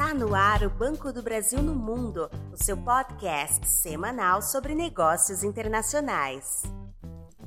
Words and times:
Está 0.00 0.14
no 0.14 0.34
ar 0.34 0.62
o 0.62 0.70
Banco 0.70 1.12
do 1.12 1.22
Brasil 1.22 1.60
no 1.60 1.74
Mundo, 1.74 2.30
o 2.50 2.56
seu 2.56 2.74
podcast 2.74 3.68
semanal 3.68 4.40
sobre 4.40 4.74
negócios 4.74 5.44
internacionais. 5.44 6.62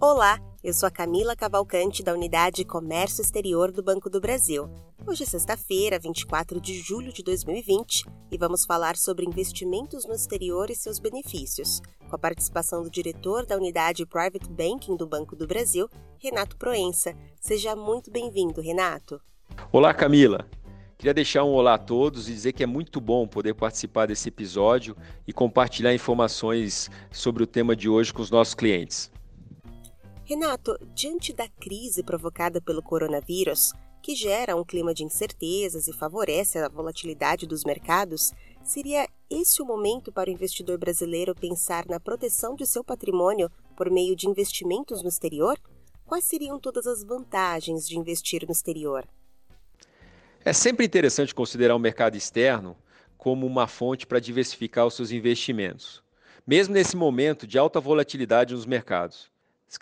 Olá, 0.00 0.36
eu 0.60 0.74
sou 0.74 0.88
a 0.88 0.90
Camila 0.90 1.36
Cavalcante 1.36 2.02
da 2.02 2.12
Unidade 2.12 2.64
Comércio 2.64 3.22
Exterior 3.22 3.70
do 3.70 3.84
Banco 3.84 4.10
do 4.10 4.20
Brasil. 4.20 4.68
Hoje 5.06 5.22
é 5.22 5.26
sexta-feira, 5.26 5.96
24 6.00 6.60
de 6.60 6.80
julho 6.80 7.12
de 7.12 7.22
2020, 7.22 8.04
e 8.32 8.36
vamos 8.36 8.64
falar 8.64 8.96
sobre 8.96 9.24
investimentos 9.24 10.04
no 10.04 10.12
exterior 10.12 10.70
e 10.70 10.74
seus 10.74 10.98
benefícios, 10.98 11.80
com 12.08 12.16
a 12.16 12.18
participação 12.18 12.82
do 12.82 12.90
diretor 12.90 13.46
da 13.46 13.56
Unidade 13.56 14.04
Private 14.04 14.50
Banking 14.50 14.96
do 14.96 15.06
Banco 15.06 15.36
do 15.36 15.46
Brasil, 15.46 15.88
Renato 16.18 16.56
Proença. 16.56 17.14
Seja 17.40 17.76
muito 17.76 18.10
bem-vindo, 18.10 18.60
Renato. 18.60 19.20
Olá, 19.70 19.94
Camila. 19.94 20.48
Queria 21.00 21.14
deixar 21.14 21.44
um 21.44 21.54
olá 21.54 21.76
a 21.76 21.78
todos 21.78 22.28
e 22.28 22.34
dizer 22.34 22.52
que 22.52 22.62
é 22.62 22.66
muito 22.66 23.00
bom 23.00 23.26
poder 23.26 23.54
participar 23.54 24.04
desse 24.04 24.28
episódio 24.28 24.94
e 25.26 25.32
compartilhar 25.32 25.94
informações 25.94 26.90
sobre 27.10 27.42
o 27.42 27.46
tema 27.46 27.74
de 27.74 27.88
hoje 27.88 28.12
com 28.12 28.20
os 28.20 28.30
nossos 28.30 28.52
clientes. 28.52 29.10
Renato, 30.26 30.78
diante 30.94 31.32
da 31.32 31.48
crise 31.48 32.02
provocada 32.02 32.60
pelo 32.60 32.82
coronavírus, 32.82 33.72
que 34.02 34.14
gera 34.14 34.54
um 34.54 34.62
clima 34.62 34.92
de 34.92 35.02
incertezas 35.02 35.88
e 35.88 35.92
favorece 35.94 36.58
a 36.58 36.68
volatilidade 36.68 37.46
dos 37.46 37.64
mercados, 37.64 38.34
seria 38.62 39.08
esse 39.30 39.62
o 39.62 39.64
momento 39.64 40.12
para 40.12 40.28
o 40.28 40.32
investidor 40.34 40.76
brasileiro 40.76 41.34
pensar 41.34 41.86
na 41.86 41.98
proteção 41.98 42.54
de 42.54 42.66
seu 42.66 42.84
patrimônio 42.84 43.50
por 43.74 43.90
meio 43.90 44.14
de 44.14 44.28
investimentos 44.28 45.02
no 45.02 45.08
exterior? 45.08 45.58
Quais 46.04 46.24
seriam 46.24 46.60
todas 46.60 46.86
as 46.86 47.02
vantagens 47.02 47.88
de 47.88 47.98
investir 47.98 48.44
no 48.44 48.52
exterior? 48.52 49.08
É 50.42 50.54
sempre 50.54 50.86
interessante 50.86 51.34
considerar 51.34 51.76
o 51.76 51.78
mercado 51.78 52.16
externo 52.16 52.74
como 53.18 53.46
uma 53.46 53.66
fonte 53.66 54.06
para 54.06 54.18
diversificar 54.18 54.86
os 54.86 54.94
seus 54.94 55.10
investimentos, 55.10 56.02
mesmo 56.46 56.72
nesse 56.72 56.96
momento 56.96 57.46
de 57.46 57.58
alta 57.58 57.78
volatilidade 57.78 58.54
nos 58.54 58.64
mercados. 58.64 59.30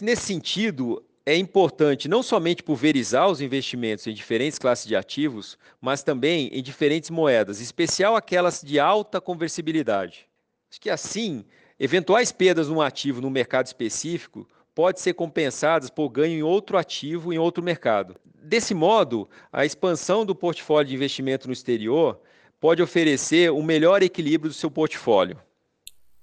Nesse 0.00 0.22
sentido, 0.22 1.00
é 1.24 1.36
importante 1.36 2.08
não 2.08 2.24
somente 2.24 2.64
pulverizar 2.64 3.28
os 3.28 3.40
investimentos 3.40 4.06
em 4.08 4.12
diferentes 4.12 4.58
classes 4.58 4.84
de 4.84 4.96
ativos, 4.96 5.56
mas 5.80 6.02
também 6.02 6.48
em 6.48 6.60
diferentes 6.60 7.08
moedas, 7.08 7.60
em 7.60 7.62
especial 7.62 8.16
aquelas 8.16 8.60
de 8.60 8.80
alta 8.80 9.20
conversibilidade. 9.20 10.26
Acho 10.68 10.80
que 10.80 10.90
assim, 10.90 11.44
eventuais 11.78 12.32
perdas 12.32 12.68
num 12.68 12.82
ativo 12.82 13.20
no 13.20 13.30
mercado 13.30 13.66
específico 13.66 14.48
podem 14.78 15.02
ser 15.02 15.14
compensadas 15.14 15.90
por 15.90 16.08
ganho 16.08 16.38
em 16.38 16.42
outro 16.44 16.78
ativo 16.78 17.32
em 17.32 17.36
outro 17.36 17.60
mercado. 17.60 18.14
Desse 18.32 18.74
modo, 18.74 19.28
a 19.52 19.66
expansão 19.66 20.24
do 20.24 20.36
portfólio 20.36 20.88
de 20.88 20.94
investimento 20.94 21.48
no 21.48 21.52
exterior 21.52 22.20
pode 22.60 22.80
oferecer 22.80 23.50
um 23.50 23.60
melhor 23.60 24.04
equilíbrio 24.04 24.48
do 24.48 24.54
seu 24.54 24.70
portfólio. 24.70 25.36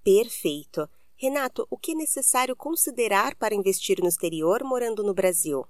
Perfeito. 0.06 0.88
Renato, 1.18 1.68
o 1.70 1.78
que 1.78 1.92
é 1.92 1.96
necessário 1.96 2.56
considerar 2.56 3.36
para 3.36 3.54
investir 3.54 3.98
no 4.00 4.08
exterior 4.08 4.64
morando 4.64 5.04
no 5.04 5.14
Brasil? 5.14 5.68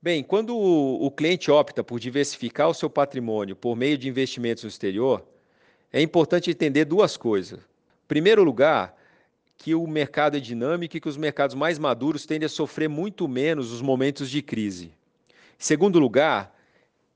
Bem, 0.00 0.22
quando 0.22 0.56
o 0.56 1.10
cliente 1.10 1.50
opta 1.50 1.84
por 1.84 2.00
diversificar 2.00 2.70
o 2.70 2.74
seu 2.74 2.88
patrimônio 2.88 3.54
por 3.54 3.76
meio 3.76 3.98
de 3.98 4.08
investimentos 4.08 4.64
no 4.64 4.70
exterior, 4.70 5.22
é 5.92 6.00
importante 6.00 6.50
entender 6.50 6.86
duas 6.86 7.14
coisas. 7.14 7.60
Em 7.60 8.08
primeiro 8.08 8.42
lugar, 8.42 8.96
que 9.62 9.76
o 9.76 9.86
mercado 9.86 10.36
é 10.36 10.40
dinâmico 10.40 10.96
e 10.96 11.00
que 11.00 11.08
os 11.08 11.16
mercados 11.16 11.54
mais 11.54 11.78
maduros 11.78 12.26
tendem 12.26 12.46
a 12.46 12.48
sofrer 12.48 12.88
muito 12.88 13.28
menos 13.28 13.70
os 13.70 13.80
momentos 13.80 14.28
de 14.28 14.42
crise. 14.42 14.86
Em 14.86 15.64
segundo 15.64 16.00
lugar, 16.00 16.52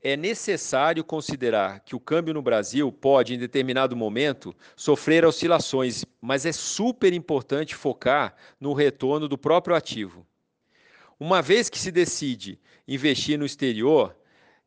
é 0.01 0.15
necessário 0.15 1.03
considerar 1.03 1.81
que 1.81 1.93
o 1.93 1.99
câmbio 1.99 2.33
no 2.33 2.41
Brasil 2.41 2.89
pode, 2.89 3.33
em 3.33 3.37
determinado 3.37 3.97
momento, 3.97 4.55
sofrer 4.77 5.25
oscilações, 5.25 6.05
mas 6.21 6.45
é 6.45 6.53
super 6.53 7.11
importante 7.11 7.75
focar 7.75 8.33
no 8.61 8.71
retorno 8.71 9.27
do 9.27 9.37
próprio 9.37 9.75
ativo. 9.75 10.25
Uma 11.19 11.41
vez 11.41 11.69
que 11.69 11.77
se 11.77 11.91
decide 11.91 12.57
investir 12.87 13.37
no 13.37 13.45
exterior, 13.45 14.15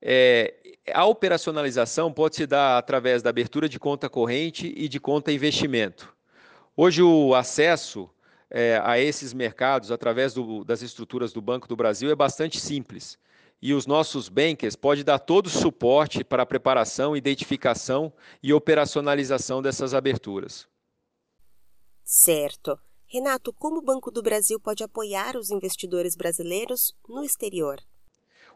é, 0.03 0.53
a 0.93 1.07
operacionalização 1.07 2.13
pode 2.13 2.37
se 2.37 2.47
dar 2.47 2.77
através 2.77 3.23
da 3.23 3.31
abertura 3.31 3.71
de 3.71 3.79
conta 3.79 4.07
corrente 4.07 4.71
e 4.77 4.87
de 4.87 5.01
conta 5.01 5.33
investimento. 5.33 6.20
Hoje, 6.83 7.03
o 7.03 7.35
acesso 7.35 8.09
é, 8.49 8.81
a 8.83 8.99
esses 8.99 9.35
mercados 9.35 9.93
através 9.93 10.33
do, 10.33 10.65
das 10.65 10.81
estruturas 10.81 11.31
do 11.31 11.43
Banco 11.43 11.69
do 11.69 11.77
Brasil 11.77 12.11
é 12.11 12.15
bastante 12.15 12.59
simples 12.59 13.19
e 13.61 13.75
os 13.75 13.87
nossos 13.87 14.31
bankers 14.31 14.77
podem 14.77 15.05
dar 15.05 15.19
todo 15.19 15.45
o 15.45 15.51
suporte 15.51 16.25
para 16.25 16.43
a 16.43 16.47
preparação, 16.47 17.15
identificação 17.15 18.11
e 18.43 18.55
operacionalização 18.55 19.61
dessas 19.61 19.93
aberturas. 19.93 20.67
Certo. 22.03 22.79
Renato, 23.07 23.53
como 23.53 23.81
o 23.81 23.85
Banco 23.85 24.11
do 24.11 24.23
Brasil 24.23 24.59
pode 24.59 24.83
apoiar 24.83 25.37
os 25.37 25.51
investidores 25.51 26.17
brasileiros 26.17 26.95
no 27.07 27.23
exterior? 27.23 27.77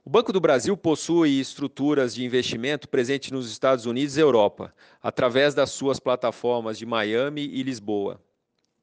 O 0.07 0.11
Banco 0.11 0.35
do 0.35 0.41
Brasil 0.41 0.77
possui 0.77 1.41
estruturas 1.41 2.15
de 2.15 2.23
investimento 2.23 2.87
presentes 2.87 3.31
nos 3.31 3.51
Estados 3.51 3.87
Unidos 3.87 4.19
e 4.19 4.21
Europa, 4.21 4.71
através 5.03 5.55
das 5.55 5.71
suas 5.71 5.99
plataformas 5.99 6.77
de 6.77 6.85
Miami 6.85 7.41
e 7.41 7.63
Lisboa. 7.63 8.21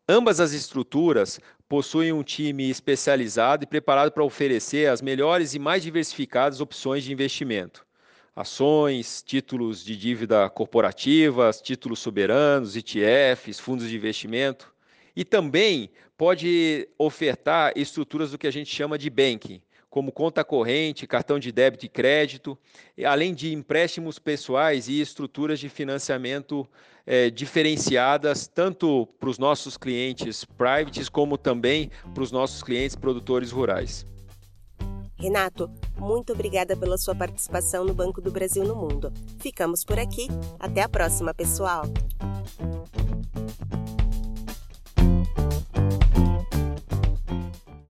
Ambas 0.10 0.40
as 0.40 0.52
estruturas 0.52 1.40
possuem 1.70 2.12
um 2.12 2.24
time 2.24 2.72
especializado 2.72 3.64
e 3.64 3.68
preparado 3.68 4.12
para 4.12 4.24
oferecer 4.24 4.90
as 4.90 5.00
melhores 5.00 5.54
e 5.54 5.60
mais 5.60 5.84
diversificadas 5.84 6.60
opções 6.60 7.04
de 7.04 7.14
investimento. 7.14 7.86
Ações, 8.36 9.22
títulos 9.22 9.86
de 9.86 9.96
dívida 9.96 10.50
corporativas, 10.50 11.62
títulos 11.62 12.00
soberanos, 12.00 12.76
ETFs, 12.76 13.60
fundos 13.60 13.88
de 13.88 13.96
investimento. 13.96 14.74
E 15.16 15.24
também 15.24 15.92
pode 16.18 16.90
ofertar 16.98 17.74
estruturas 17.76 18.32
do 18.32 18.40
que 18.40 18.48
a 18.48 18.52
gente 18.52 18.74
chama 18.74 18.98
de 18.98 19.08
banking, 19.08 19.62
como 19.92 20.10
conta 20.10 20.42
corrente, 20.42 21.06
cartão 21.06 21.38
de 21.38 21.52
débito 21.52 21.86
e 21.86 21.90
crédito, 21.90 22.58
além 23.06 23.34
de 23.34 23.54
empréstimos 23.54 24.18
pessoais 24.18 24.88
e 24.88 25.02
estruturas 25.02 25.60
de 25.60 25.68
financiamento 25.68 26.66
é, 27.06 27.30
diferenciadas, 27.30 28.48
tanto 28.48 29.06
para 29.20 29.30
os 29.30 29.38
nossos 29.38 29.76
clientes 29.76 30.46
privates, 30.46 31.10
como 31.10 31.38
também 31.38 31.92
para 32.14 32.24
os 32.24 32.32
nossos 32.32 32.64
clientes 32.64 32.96
produtores 32.96 33.52
rurais. 33.52 34.06
Renato, 35.20 35.70
muito 35.98 36.32
obrigada 36.32 36.76
pela 36.76 36.98
sua 36.98 37.14
participação 37.14 37.84
no 37.84 37.94
Banco 37.94 38.22
do 38.22 38.32
Brasil 38.32 38.64
no 38.64 38.76
Mundo. 38.76 39.12
Ficamos 39.40 39.84
por 39.84 40.00
aqui. 40.00 40.28
Até 40.58 40.82
a 40.82 40.90
próxima, 40.90 41.34
pessoal! 41.34 41.84